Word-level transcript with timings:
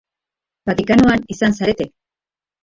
Vaticanoan 0.69 1.21
izan 1.35 1.55
zarete? 1.59 1.89